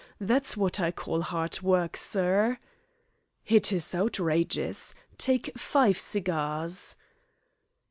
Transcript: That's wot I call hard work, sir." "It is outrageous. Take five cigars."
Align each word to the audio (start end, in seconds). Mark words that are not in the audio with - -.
That's 0.19 0.57
wot 0.57 0.79
I 0.79 0.89
call 0.91 1.21
hard 1.21 1.61
work, 1.61 1.95
sir." 1.95 2.57
"It 3.45 3.71
is 3.71 3.93
outrageous. 3.93 4.95
Take 5.19 5.55
five 5.55 5.99
cigars." 5.99 6.95